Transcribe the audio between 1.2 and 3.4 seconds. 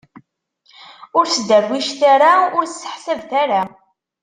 sderwicet ara, ur sseḥsabet